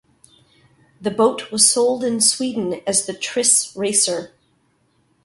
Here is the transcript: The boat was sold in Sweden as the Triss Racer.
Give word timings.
The 0.99 1.11
boat 1.11 1.51
was 1.51 1.71
sold 1.71 2.03
in 2.03 2.21
Sweden 2.21 2.81
as 2.87 3.05
the 3.05 3.13
Triss 3.13 3.77
Racer. 3.77 4.33